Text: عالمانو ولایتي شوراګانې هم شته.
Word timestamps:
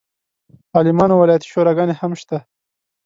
عالمانو 0.75 1.15
ولایتي 1.21 1.47
شوراګانې 1.53 1.95
هم 2.01 2.11
شته. 2.21 2.37